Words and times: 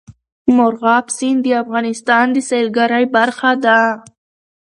مورغاب 0.55 1.05
سیند 1.17 1.39
د 1.43 1.47
افغانستان 1.63 2.25
د 2.31 2.37
سیلګرۍ 2.49 3.05
برخه 3.15 3.51
ده. 3.65 3.79